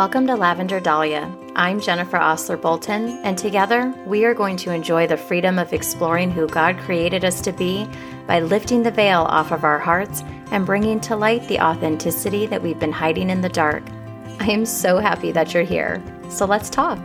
[0.00, 1.30] Welcome to Lavender Dahlia.
[1.54, 6.30] I'm Jennifer Osler Bolton, and together we are going to enjoy the freedom of exploring
[6.30, 7.86] who God created us to be
[8.26, 10.22] by lifting the veil off of our hearts
[10.52, 13.82] and bringing to light the authenticity that we've been hiding in the dark.
[14.40, 16.02] I am so happy that you're here.
[16.30, 16.98] So let's talk.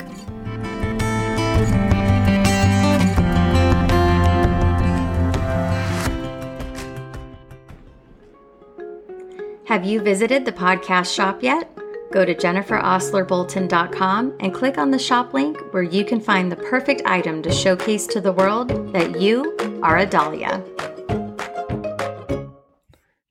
[9.65, 11.74] Have you visited the podcast shop yet?
[12.15, 17.01] Go to jenniferoslerbolton.com and click on the shop link where you can find the perfect
[17.03, 20.63] item to showcase to the world that you are a Dahlia.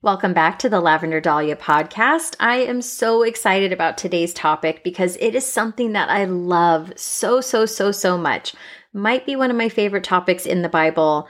[0.03, 2.35] Welcome back to the Lavender Dahlia podcast.
[2.39, 7.41] I am so excited about today's topic because it is something that I love so,
[7.41, 8.53] so, so, so much.
[8.93, 11.27] Might be one of my favorite topics in the Bible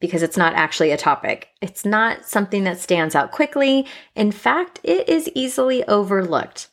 [0.00, 1.50] because it's not actually a topic.
[1.62, 3.86] It's not something that stands out quickly.
[4.16, 6.66] In fact, it is easily overlooked.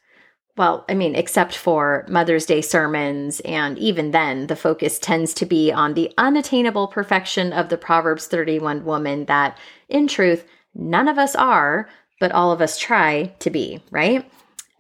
[0.58, 5.46] Well, I mean, except for Mother's Day sermons, and even then, the focus tends to
[5.46, 9.56] be on the unattainable perfection of the Proverbs 31 woman that,
[9.88, 11.88] in truth, none of us are,
[12.20, 14.30] but all of us try to be, right?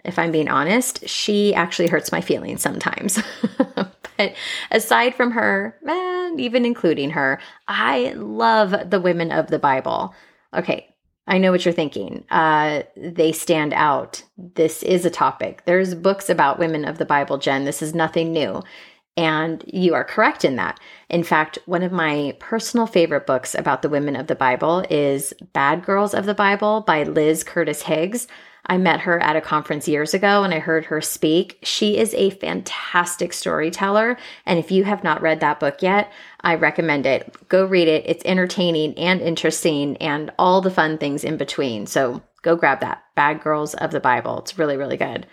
[0.03, 3.21] If I'm being honest, she actually hurts my feelings sometimes.
[4.17, 4.33] but
[4.71, 10.15] aside from her, and even including her, I love the women of the Bible.
[10.55, 10.95] Okay,
[11.27, 12.23] I know what you're thinking.
[12.31, 14.23] Uh, they stand out.
[14.37, 15.63] This is a topic.
[15.65, 17.65] There's books about women of the Bible, Jen.
[17.65, 18.63] This is nothing new.
[19.17, 20.79] And you are correct in that.
[21.09, 25.33] In fact, one of my personal favorite books about the women of the Bible is
[25.53, 28.27] Bad Girls of the Bible by Liz Curtis Higgs.
[28.67, 31.57] I met her at a conference years ago and I heard her speak.
[31.63, 34.17] She is a fantastic storyteller.
[34.45, 37.33] And if you have not read that book yet, I recommend it.
[37.49, 38.03] Go read it.
[38.05, 41.87] It's entertaining and interesting and all the fun things in between.
[41.87, 43.03] So go grab that.
[43.15, 44.39] Bad Girls of the Bible.
[44.39, 45.25] It's really, really good.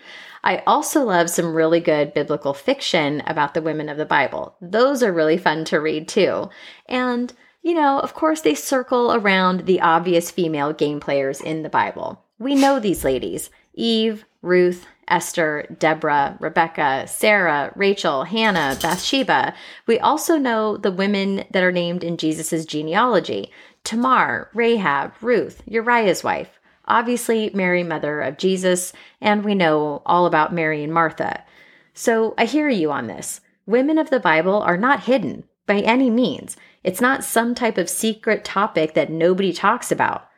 [0.45, 4.57] I also love some really good biblical fiction about the women of the Bible.
[4.61, 6.51] Those are really fun to read too.
[6.87, 11.71] And you know, of course, they circle around the obvious female game players in the
[11.71, 12.24] Bible.
[12.39, 19.55] We know these ladies Eve, Ruth, Esther, Deborah, Rebecca, Sarah, Rachel, Hannah, Bathsheba.
[19.87, 23.51] We also know the women that are named in Jesus' genealogy
[23.85, 30.55] Tamar, Rahab, Ruth, Uriah's wife, obviously Mary, mother of Jesus, and we know all about
[30.55, 31.45] Mary and Martha.
[31.93, 33.41] So I hear you on this.
[33.67, 36.57] Women of the Bible are not hidden by any means.
[36.83, 40.29] It's not some type of secret topic that nobody talks about.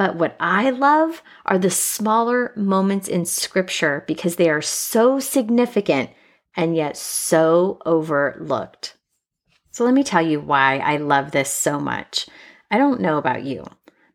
[0.00, 6.08] But what I love are the smaller moments in scripture because they are so significant
[6.56, 8.96] and yet so overlooked.
[9.70, 12.26] So let me tell you why I love this so much.
[12.70, 13.66] I don't know about you,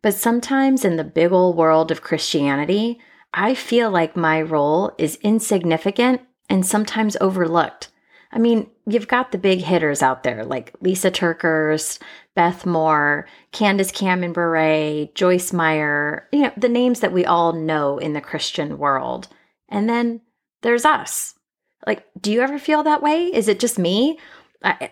[0.02, 2.98] but sometimes in the big old world of Christianity,
[3.32, 6.20] I feel like my role is insignificant
[6.50, 7.92] and sometimes overlooked.
[8.32, 12.00] I mean, you've got the big hitters out there like Lysa TerKeurst,
[12.34, 17.98] Beth Moore, Candace Cameron Bure, Joyce Meyer, you know, the names that we all know
[17.98, 19.28] in the Christian world.
[19.68, 20.20] And then
[20.62, 21.34] there's us.
[21.86, 23.26] Like, do you ever feel that way?
[23.26, 24.18] Is it just me?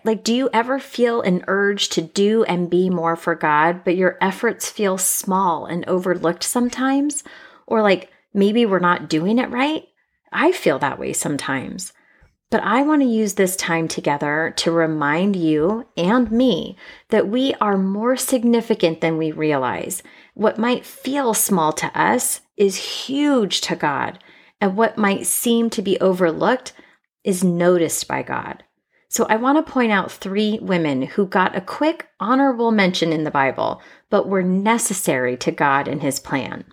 [0.05, 3.97] Like, do you ever feel an urge to do and be more for God, but
[3.97, 7.23] your efforts feel small and overlooked sometimes?
[7.67, 9.83] Or like maybe we're not doing it right?
[10.31, 11.91] I feel that way sometimes.
[12.51, 16.77] But I want to use this time together to remind you and me
[17.09, 20.03] that we are more significant than we realize.
[20.35, 24.19] What might feel small to us is huge to God,
[24.61, 26.73] and what might seem to be overlooked
[27.23, 28.63] is noticed by God.
[29.09, 33.23] So I want to point out three women who got a quick, honorable mention in
[33.23, 36.65] the Bible, but were necessary to God and his plan.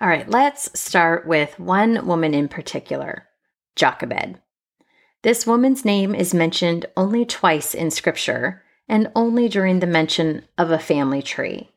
[0.00, 3.26] All right, let's start with one woman in particular
[3.76, 4.40] Jochebed.
[5.22, 10.70] This woman's name is mentioned only twice in Scripture and only during the mention of
[10.70, 11.70] a family tree.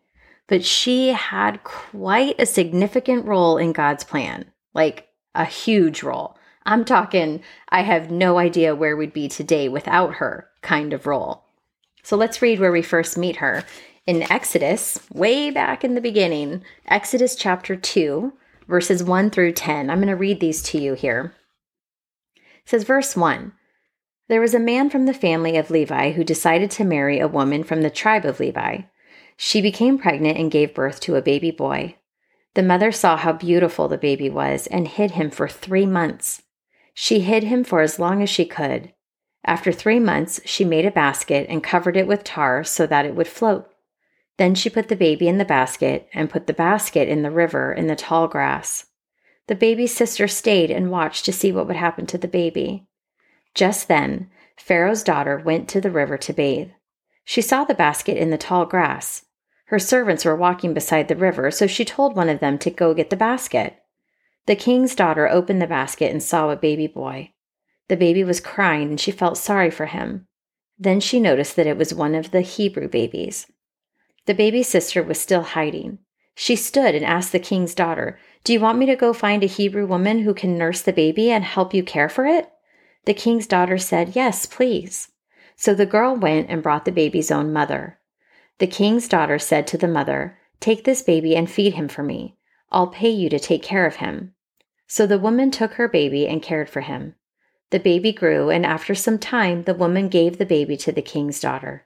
[0.47, 4.45] But she had quite a significant role in God's plan,
[4.75, 6.37] like a huge role.
[6.67, 11.43] I'm talking, I have no idea where we'd be today without her kind of role.
[12.03, 13.63] So let's read where we first meet her.
[14.05, 18.33] In Exodus, way back in the beginning, Exodus chapter 2,
[18.67, 19.89] verses 1 through 10.
[19.89, 21.33] I'm going to read these to you here
[22.71, 23.51] says verse 1
[24.29, 27.65] There was a man from the family of Levi who decided to marry a woman
[27.65, 28.83] from the tribe of Levi.
[29.35, 31.97] She became pregnant and gave birth to a baby boy.
[32.53, 36.43] The mother saw how beautiful the baby was and hid him for three months.
[36.93, 38.93] She hid him for as long as she could.
[39.43, 43.15] After three months, she made a basket and covered it with tar so that it
[43.15, 43.69] would float.
[44.37, 47.73] Then she put the baby in the basket and put the basket in the river
[47.73, 48.85] in the tall grass.
[49.47, 52.87] The baby's sister stayed and watched to see what would happen to the baby.
[53.53, 56.69] Just then, Pharaoh's daughter went to the river to bathe.
[57.25, 59.25] She saw the basket in the tall grass.
[59.65, 62.93] Her servants were walking beside the river, so she told one of them to go
[62.93, 63.77] get the basket.
[64.45, 67.31] The king's daughter opened the basket and saw a baby boy.
[67.87, 70.27] The baby was crying and she felt sorry for him.
[70.77, 73.47] Then she noticed that it was one of the Hebrew babies.
[74.25, 75.99] The baby's sister was still hiding.
[76.35, 79.47] She stood and asked the king's daughter, Do you want me to go find a
[79.47, 82.51] Hebrew woman who can nurse the baby and help you care for it?
[83.05, 85.09] The king's daughter said, Yes, please.
[85.55, 87.99] So the girl went and brought the baby's own mother.
[88.57, 92.35] The king's daughter said to the mother, Take this baby and feed him for me.
[92.71, 94.33] I'll pay you to take care of him.
[94.87, 97.15] So the woman took her baby and cared for him.
[97.69, 101.39] The baby grew, and after some time, the woman gave the baby to the king's
[101.39, 101.85] daughter.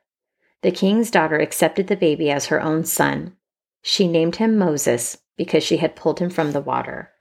[0.62, 3.36] The king's daughter accepted the baby as her own son.
[3.81, 7.12] She named him Moses because she had pulled him from the water.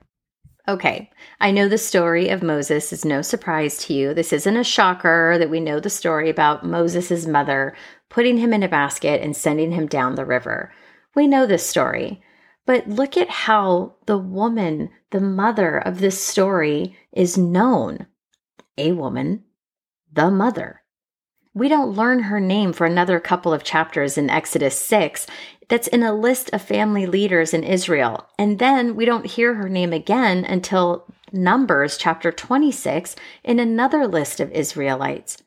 [0.67, 4.13] Okay, I know the story of Moses is no surprise to you.
[4.13, 7.75] This isn't a shocker that we know the story about Moses' mother
[8.09, 10.73] putting him in a basket and sending him down the river.
[11.13, 12.21] We know this story.
[12.65, 18.07] But look at how the woman, the mother of this story, is known.
[18.77, 19.43] A woman,
[20.11, 20.81] the mother.
[21.53, 25.27] We don't learn her name for another couple of chapters in Exodus 6.
[25.67, 28.27] That's in a list of family leaders in Israel.
[28.37, 34.39] And then we don't hear her name again until Numbers chapter 26 in another list
[34.39, 35.37] of Israelites.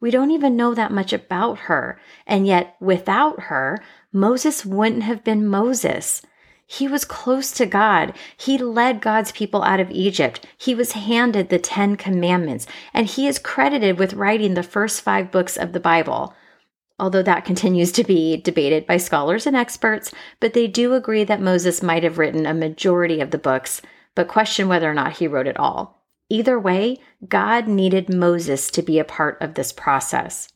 [0.00, 2.00] We don't even know that much about her.
[2.26, 3.82] And yet, without her,
[4.12, 6.22] Moses wouldn't have been Moses.
[6.66, 8.14] He was close to God.
[8.36, 10.46] He led God's people out of Egypt.
[10.56, 15.30] He was handed the Ten Commandments, and he is credited with writing the first five
[15.30, 16.34] books of the Bible.
[16.98, 21.40] Although that continues to be debated by scholars and experts, but they do agree that
[21.40, 23.82] Moses might have written a majority of the books,
[24.14, 26.02] but question whether or not he wrote it all.
[26.28, 26.98] Either way,
[27.28, 30.48] God needed Moses to be a part of this process.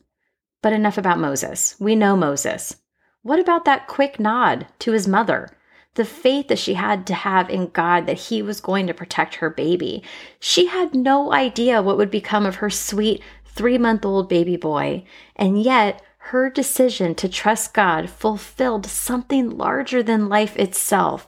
[0.61, 1.75] But enough about Moses.
[1.79, 2.77] We know Moses.
[3.21, 5.49] What about that quick nod to his mother?
[5.95, 9.35] the faith that she had to have in God that He was going to protect
[9.35, 10.03] her baby.
[10.39, 15.03] She had no idea what would become of her sweet three month old baby boy.
[15.35, 21.27] And yet, her decision to trust God fulfilled something larger than life itself.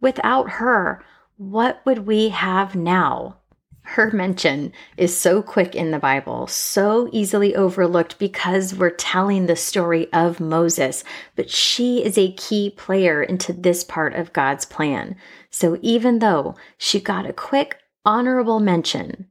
[0.00, 1.02] Without her,
[1.36, 3.38] what would we have now?
[3.86, 9.56] her mention is so quick in the Bible, so easily overlooked because we're telling the
[9.56, 11.04] story of Moses,
[11.36, 15.16] but she is a key player into this part of God's plan.
[15.50, 19.26] So even though she got a quick, honorable mention,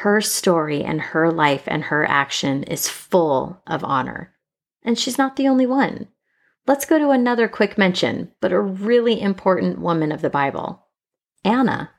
[0.00, 4.30] her story and her life and her action is full of honor.
[4.82, 6.08] And she's not the only one.
[6.66, 10.84] Let's go to another quick mention, but a really important woman of the Bible
[11.44, 11.92] Anna.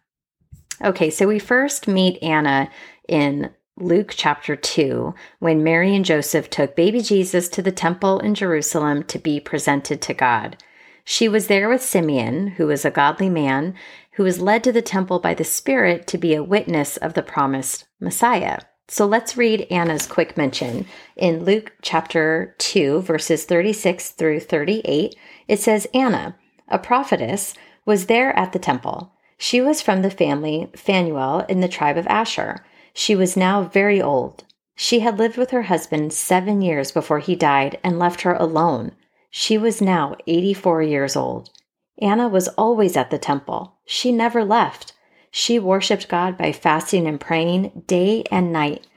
[0.83, 2.69] Okay, so we first meet Anna
[3.09, 8.35] in Luke chapter 2 when Mary and Joseph took baby Jesus to the temple in
[8.35, 10.57] Jerusalem to be presented to God.
[11.03, 13.73] She was there with Simeon, who was a godly man,
[14.11, 17.23] who was led to the temple by the Spirit to be a witness of the
[17.23, 18.59] promised Messiah.
[18.87, 20.85] So let's read Anna's quick mention.
[21.15, 25.15] In Luke chapter 2, verses 36 through 38,
[25.47, 26.37] it says, Anna,
[26.69, 27.53] a prophetess,
[27.85, 29.13] was there at the temple.
[29.37, 32.65] She was from the family Phanuel in the tribe of Asher.
[32.93, 34.43] She was now very old.
[34.75, 38.93] She had lived with her husband seven years before he died and left her alone.
[39.29, 41.49] She was now 84 years old.
[41.99, 43.79] Anna was always at the temple.
[43.85, 44.93] She never left.
[45.37, 48.87] She worshiped God by fasting and praying day and night.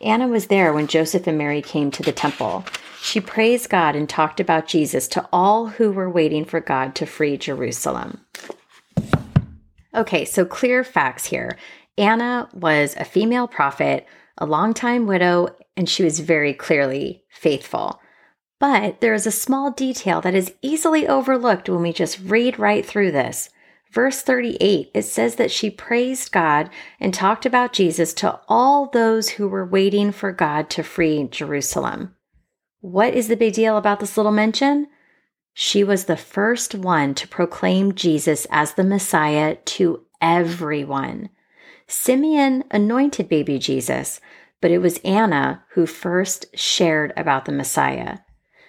[0.00, 2.64] Anna was there when Joseph and Mary came to the temple.
[3.00, 7.06] She praised God and talked about Jesus to all who were waiting for God to
[7.06, 8.24] free Jerusalem.
[9.94, 11.56] Okay, so clear facts here.
[11.96, 14.04] Anna was a female prophet,
[14.36, 18.00] a longtime widow, and she was very clearly faithful.
[18.58, 22.84] But there is a small detail that is easily overlooked when we just read right
[22.84, 23.48] through this.
[23.94, 29.28] Verse 38, it says that she praised God and talked about Jesus to all those
[29.28, 32.16] who were waiting for God to free Jerusalem.
[32.80, 34.88] What is the big deal about this little mention?
[35.52, 41.28] She was the first one to proclaim Jesus as the Messiah to everyone.
[41.86, 44.20] Simeon anointed baby Jesus,
[44.60, 48.18] but it was Anna who first shared about the Messiah.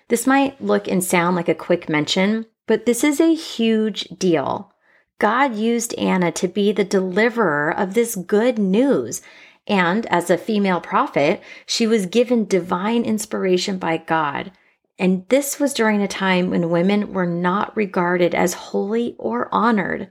[0.10, 4.72] This might look and sound like a quick mention, but this is a huge deal.
[5.20, 9.22] God used Anna to be the deliverer of this good news.
[9.68, 14.52] And as a female prophet, she was given divine inspiration by God
[14.98, 20.10] and this was during a time when women were not regarded as holy or honored.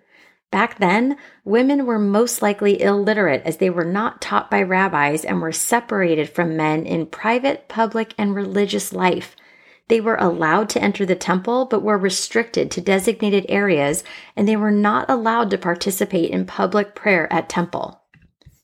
[0.50, 5.40] Back then, women were most likely illiterate as they were not taught by rabbis and
[5.40, 9.34] were separated from men in private, public, and religious life.
[9.88, 14.02] They were allowed to enter the temple, but were restricted to designated areas,
[14.34, 18.00] and they were not allowed to participate in public prayer at temple.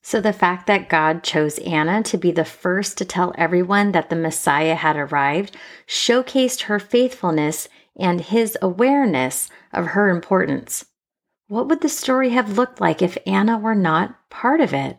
[0.02, 4.08] So the fact that God chose Anna to be the first to tell everyone that
[4.08, 10.86] the Messiah had arrived showcased her faithfulness and his awareness of her importance.
[11.48, 14.98] What would the story have looked like if Anna were not part of it?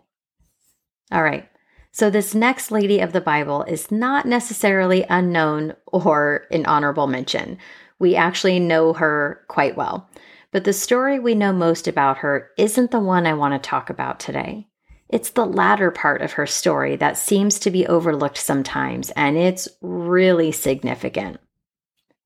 [1.12, 1.50] All right,
[1.92, 7.58] so this next lady of the Bible is not necessarily unknown or an honorable mention.
[8.00, 10.10] We actually know her quite well.
[10.52, 13.90] But the story we know most about her isn't the one I want to talk
[13.90, 14.68] about today.
[15.10, 19.68] It's the latter part of her story that seems to be overlooked sometimes, and it's
[19.82, 21.40] really significant.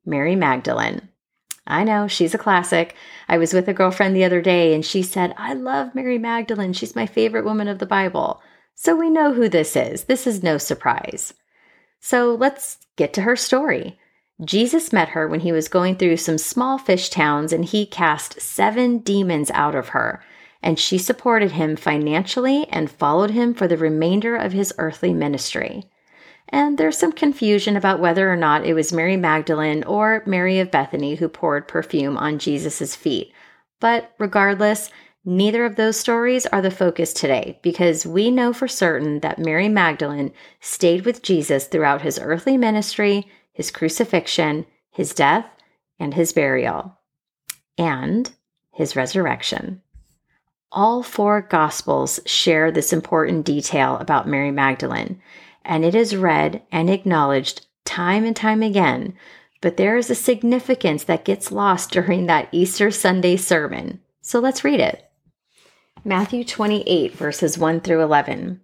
[0.06, 1.10] Mary Magdalene.
[1.68, 2.96] I know, she's a classic.
[3.28, 6.74] I was with a girlfriend the other day and she said, I love Mary Magdalene.
[6.74, 8.40] She's my favorite woman of the Bible.
[8.76, 10.04] So we know who this is.
[10.04, 11.34] This is no surprise.
[12.00, 13.98] So let's get to her story.
[14.44, 18.40] Jesus met her when he was going through some small fish towns and he cast
[18.42, 20.24] seven demons out of her.
[20.62, 25.90] And she supported him financially and followed him for the remainder of his earthly ministry
[26.50, 30.72] and there's some confusion about whether or not it was Mary Magdalene or Mary of
[30.72, 33.34] Bethany who poured perfume on Jesus' feet.
[33.80, 34.92] But regardless,
[35.26, 39.68] neither of those stories are the focus today because we know for certain that Mary
[39.68, 45.46] Magdalene stayed with Jesus throughout his earthly ministry, his crucifixion, his death,
[46.00, 46.98] and his burial,
[47.78, 48.32] and
[48.72, 49.82] his resurrection.
[50.72, 55.22] All four Gospels share this important detail about Mary Magdalene
[55.66, 59.14] and it is read and acknowledged time and time again,
[59.62, 64.00] but there is a significance that gets lost during that Easter Sunday sermon.
[64.22, 65.05] So let's read it.
[66.08, 68.62] Matthew 28, verses 1 through 11.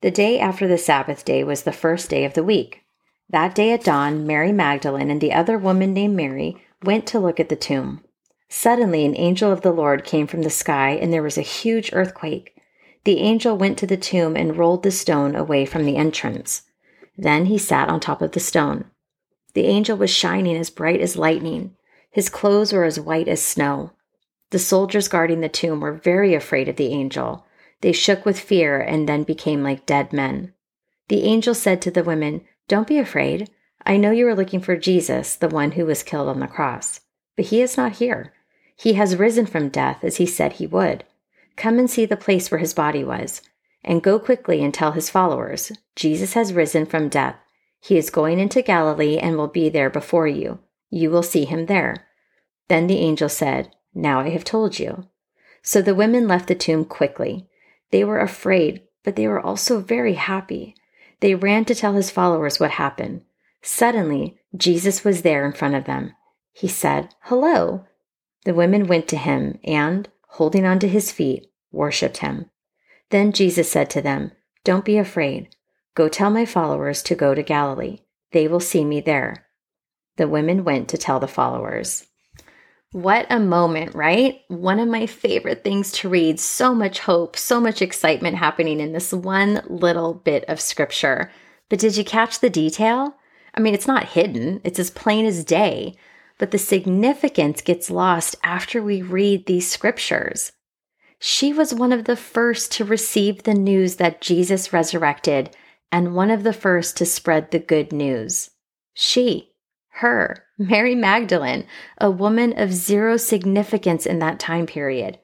[0.00, 2.84] The day after the Sabbath day was the first day of the week.
[3.28, 7.40] That day at dawn, Mary Magdalene and the other woman named Mary went to look
[7.40, 8.04] at the tomb.
[8.48, 11.90] Suddenly, an angel of the Lord came from the sky, and there was a huge
[11.92, 12.56] earthquake.
[13.02, 16.62] The angel went to the tomb and rolled the stone away from the entrance.
[17.18, 18.84] Then he sat on top of the stone.
[19.54, 21.74] The angel was shining as bright as lightning.
[22.08, 23.94] His clothes were as white as snow.
[24.52, 27.46] The soldiers guarding the tomb were very afraid of the angel.
[27.80, 30.52] They shook with fear and then became like dead men.
[31.08, 33.50] The angel said to the women, Don't be afraid.
[33.86, 37.00] I know you are looking for Jesus, the one who was killed on the cross.
[37.34, 38.34] But he is not here.
[38.76, 41.04] He has risen from death as he said he would.
[41.56, 43.40] Come and see the place where his body was,
[43.82, 47.36] and go quickly and tell his followers Jesus has risen from death.
[47.80, 50.58] He is going into Galilee and will be there before you.
[50.90, 52.06] You will see him there.
[52.68, 55.06] Then the angel said, Now I have told you.
[55.62, 57.48] So the women left the tomb quickly.
[57.90, 60.74] They were afraid, but they were also very happy.
[61.20, 63.22] They ran to tell his followers what happened.
[63.62, 66.14] Suddenly, Jesus was there in front of them.
[66.52, 67.86] He said, Hello.
[68.44, 72.50] The women went to him and, holding on to his feet, worshipped him.
[73.10, 74.32] Then Jesus said to them,
[74.64, 75.54] Don't be afraid.
[75.94, 77.98] Go tell my followers to go to Galilee.
[78.32, 79.46] They will see me there.
[80.16, 82.06] The women went to tell the followers.
[82.92, 84.42] What a moment, right?
[84.48, 86.38] One of my favorite things to read.
[86.38, 91.30] So much hope, so much excitement happening in this one little bit of scripture.
[91.68, 93.16] But did you catch the detail?
[93.54, 95.96] I mean, it's not hidden, it's as plain as day
[96.42, 100.50] but the significance gets lost after we read these scriptures.
[101.20, 105.56] She was one of the first to receive the news that Jesus resurrected
[105.92, 108.50] and one of the first to spread the good news.
[108.92, 109.52] She,
[110.00, 111.66] her, Mary Magdalene,
[111.98, 115.18] a woman of zero significance in that time period.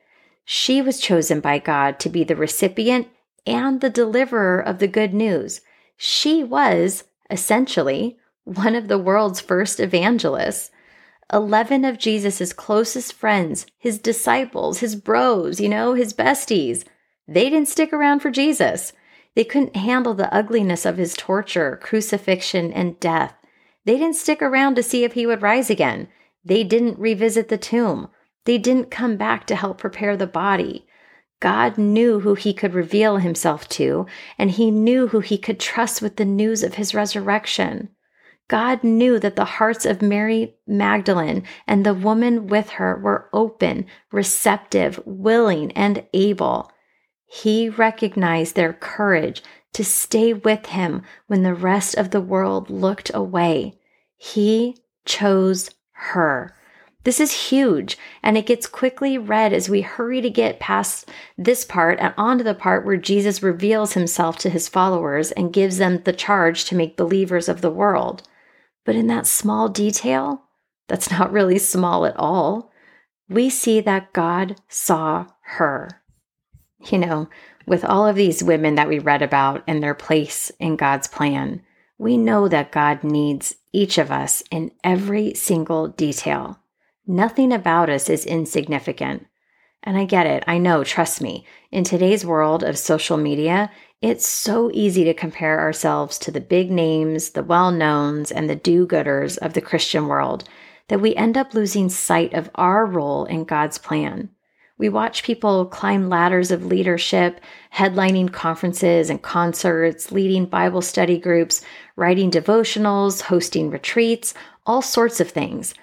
[0.45, 3.09] She was chosen by God to be the recipient
[3.47, 5.61] and the deliverer of the good news.
[5.97, 10.71] She was, essentially, one of the world's first evangelists.
[11.33, 16.85] 11 of Jesus's closest friends, his disciples, his bros, you know, his besties,
[17.29, 18.95] they didn't stick around for Jesus.
[19.35, 23.35] They couldn't handle the ugliness of his torture, crucifixion, and death.
[23.89, 26.09] They didn't stick around to see if he would rise again.
[26.45, 28.09] They didn't revisit the tomb.
[28.45, 30.87] They didn't come back to help prepare the body.
[31.41, 34.05] God knew who he could reveal himself to,
[34.37, 37.89] and he knew who he could trust with the news of his resurrection.
[38.47, 43.87] God knew that the hearts of Mary Magdalene and the woman with her were open,
[44.13, 46.71] receptive, willing, and able.
[47.25, 49.43] He recognized their courage
[49.73, 53.79] to stay with him when the rest of the world looked away.
[54.17, 56.55] He chose her.
[57.05, 61.09] This is huge, and it gets quickly read as we hurry to get past
[61.39, 65.79] this part and onto the part where Jesus reveals himself to his followers and gives
[65.79, 68.25] them the charge to make believers of the world.
[68.85, 70.43] But in that small detail,
[70.89, 72.73] that's not really small at all,
[73.29, 76.03] we see that God saw her.
[76.91, 77.29] You know,
[77.69, 81.63] with all of these women that we read about and their place in God's plan,
[81.99, 86.61] we know that God needs each of us in every single detail.
[87.07, 89.27] Nothing about us is insignificant.
[89.83, 90.45] And I get it.
[90.47, 91.47] I know, trust me.
[91.71, 93.71] In today's world of social media,
[94.03, 98.57] it's so easy to compare ourselves to the big names, the well knowns, and the
[98.57, 100.45] do gooders of the Christian world
[100.89, 104.31] that we end up losing sight of our role in God's plan.
[104.79, 107.41] We watch people climb ladders of leadership,
[107.75, 111.63] headlining conferences and concerts, leading Bible study groups,
[111.97, 115.75] writing devotionals, hosting retreats, all sorts of things.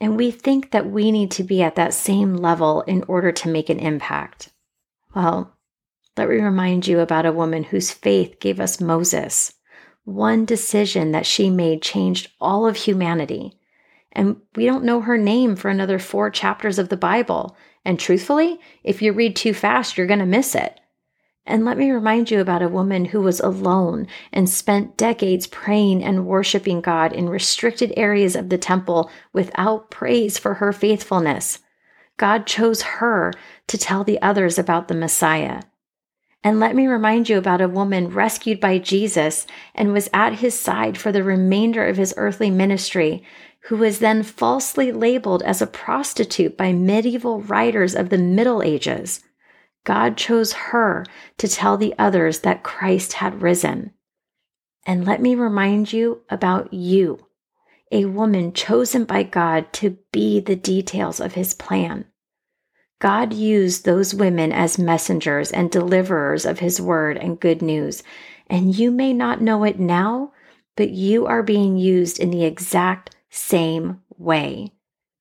[0.00, 3.48] And we think that we need to be at that same level in order to
[3.48, 4.50] make an impact.
[5.14, 5.52] Well,
[6.16, 9.54] let me remind you about a woman whose faith gave us Moses.
[10.04, 13.58] One decision that she made changed all of humanity.
[14.12, 17.56] And we don't know her name for another four chapters of the Bible.
[17.84, 20.80] And truthfully, if you read too fast, you're going to miss it.
[21.46, 26.04] And let me remind you about a woman who was alone and spent decades praying
[26.04, 31.60] and worshiping God in restricted areas of the temple without praise for her faithfulness.
[32.18, 33.32] God chose her
[33.66, 35.62] to tell the others about the Messiah.
[36.44, 40.58] And let me remind you about a woman rescued by Jesus and was at his
[40.58, 43.22] side for the remainder of his earthly ministry,
[43.64, 49.22] who was then falsely labeled as a prostitute by medieval writers of the Middle Ages.
[49.84, 51.04] God chose her
[51.38, 53.92] to tell the others that Christ had risen.
[54.86, 57.26] And let me remind you about you,
[57.92, 62.06] a woman chosen by God to be the details of his plan.
[62.98, 68.02] God used those women as messengers and deliverers of his word and good news.
[68.46, 70.32] And you may not know it now,
[70.76, 74.72] but you are being used in the exact same way.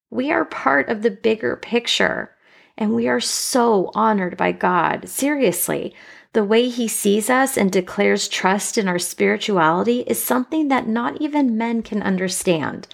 [0.10, 2.36] We are part of the bigger picture.
[2.78, 5.10] And we are so honored by God.
[5.10, 5.94] Seriously,
[6.34, 11.20] the way He sees us and declares trust in our spirituality is something that not
[11.22, 12.88] even men can understand.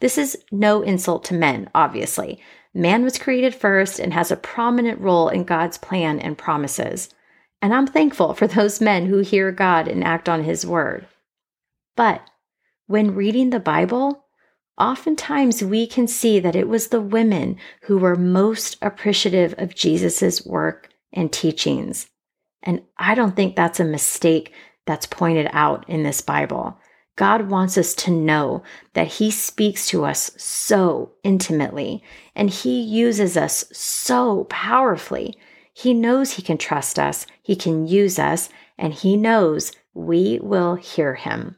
[0.00, 2.40] This is no insult to men, obviously.
[2.74, 7.08] Man was created first and has a prominent role in God's plan and promises.
[7.62, 11.06] And I'm thankful for those men who hear God and act on His word.
[11.96, 12.22] But
[12.86, 14.24] when reading the Bible,
[14.80, 20.44] oftentimes we can see that it was the women who were most appreciative of Jesus'
[20.44, 22.08] work and teachings.
[22.62, 24.52] And I don't think that's a mistake
[24.86, 26.78] that's pointed out in this Bible.
[27.16, 28.62] God wants us to know
[28.94, 32.02] that He speaks to us so intimately
[32.34, 35.36] and He uses us so powerfully.
[35.74, 40.76] He knows He can trust us, He can use us, and He knows we will
[40.76, 41.56] hear Him.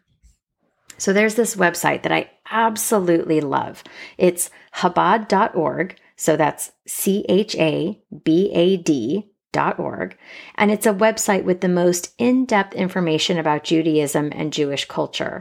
[0.99, 3.83] So there's this website that I absolutely love.
[4.19, 5.97] It's chabad.org.
[6.17, 10.17] So that's C H A B A D dot org.
[10.55, 15.41] And it's a website with the most in depth information about Judaism and Jewish culture.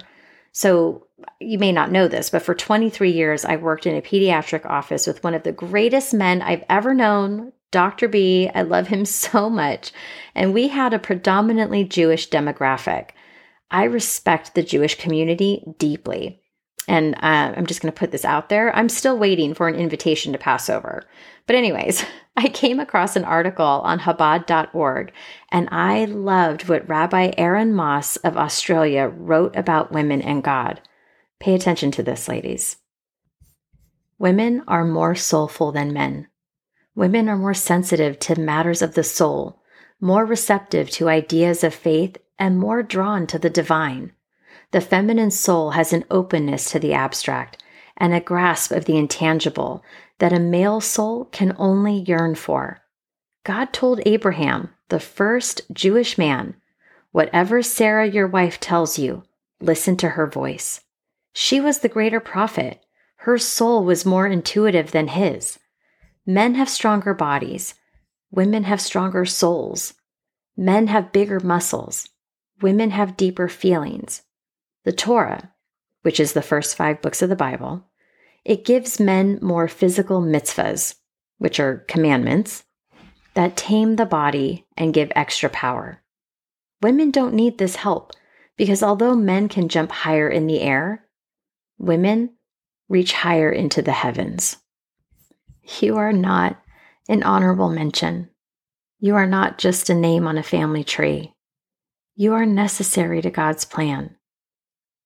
[0.52, 1.08] So
[1.40, 5.08] you may not know this, but for 23 years, I worked in a pediatric office
[5.08, 8.08] with one of the greatest men I've ever known, Dr.
[8.08, 8.50] B.
[8.54, 9.92] I love him so much.
[10.36, 13.12] And we had a predominantly Jewish demographic.
[13.70, 16.41] I respect the Jewish community deeply.
[16.88, 18.76] And uh, I'm just going to put this out there.
[18.76, 21.04] I'm still waiting for an invitation to Passover.
[21.46, 22.04] But, anyways,
[22.38, 25.12] I came across an article on Chabad.org,
[25.52, 30.82] and I loved what Rabbi Aron Moss of Australia wrote about women and God.
[31.40, 32.78] Pay attention to this, ladies.
[34.18, 36.28] Women are more soulful than men.
[36.94, 39.62] Women are more sensitive to matters of the soul,
[40.00, 44.14] more receptive to ideas of faith and more drawn to the divine.
[44.72, 47.62] The feminine soul has an openness to the abstract
[47.98, 49.84] and a grasp of the intangible
[50.20, 52.82] that a male soul can only yearn for.
[53.44, 56.56] God told Abraham, the first Jewish man,
[57.12, 59.24] Whatever Sarah, your wife, tells you,
[59.60, 60.82] listen to her voice.
[61.34, 62.82] She was the greater prophet.
[63.18, 65.60] Her soul was more intuitive than his.
[66.26, 67.76] Men have stronger bodies.
[68.32, 69.94] Women have stronger souls.
[70.56, 72.08] Men have bigger muscles
[72.62, 74.22] women have deeper feelings.
[74.84, 75.52] The Torah,
[76.02, 77.86] which is the first five books of the Bible,
[78.44, 80.96] it gives men more physical mitzvahs,
[81.38, 82.64] which are commandments,
[83.34, 86.02] that tame the body and give extra power.
[86.82, 88.14] Women don't need this help
[88.58, 91.06] because although men can jump higher in the air,
[91.78, 92.32] women
[92.90, 94.58] reach higher into the heavens.
[95.80, 96.62] You are not
[97.08, 98.30] an honorable mention.
[99.00, 101.34] You are not just a name on a family tree.
[102.16, 104.16] You are necessary to God's plan.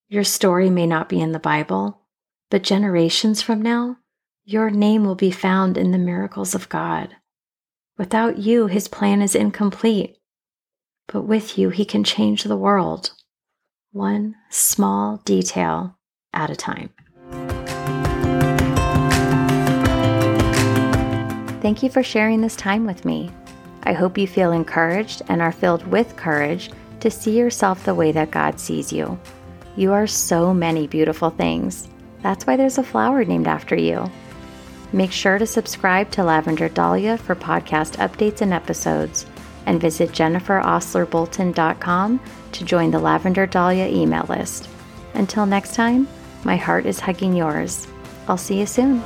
[0.07, 2.01] Your story may not be in the Bible,
[2.51, 3.97] but generations from now,
[4.43, 7.15] your name will be found in the miracles of God.
[7.97, 10.17] Without you, his plan is incomplete.
[11.07, 13.13] But with you, he can change the world,
[13.93, 15.97] one small detail
[16.33, 16.91] at a time.
[21.61, 23.31] Thank you for sharing this time with me.
[23.83, 28.11] I hope you feel encouraged and are filled with courage to see yourself the way
[28.11, 29.19] that God sees you.
[29.75, 31.89] You are so many beautiful things.
[32.21, 34.09] That's why there's a flower named after you.
[34.93, 39.25] Make sure to subscribe to Lavender Dahlia for podcast updates and episodes,
[39.65, 42.21] and visit jenniferoslerbolton.com
[42.53, 44.69] to join the Lavender Dahlia email list.
[45.13, 46.07] Until next time,
[46.45, 47.85] my heart is hugging yours.
[48.27, 49.03] I'll see you soon.